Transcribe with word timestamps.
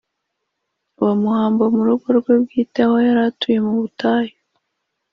Bamuhamba 1.01 1.63
mu 1.75 1.81
rugo 1.87 2.07
rwe 2.17 2.33
bwite 2.41 2.79
aho 2.85 2.95
yari 3.07 3.21
atuye 3.29 3.57
mu 3.65 3.73
butayu. 3.79 4.35